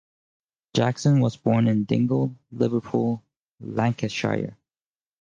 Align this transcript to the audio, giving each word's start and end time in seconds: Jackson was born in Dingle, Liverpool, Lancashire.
Jackson 0.73 1.19
was 1.19 1.37
born 1.37 1.67
in 1.67 1.83
Dingle, 1.83 2.35
Liverpool, 2.51 3.23
Lancashire. 3.59 4.57